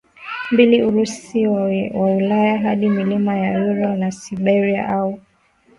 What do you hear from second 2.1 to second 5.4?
Ulaya hadi milima ya Ural na Siberia au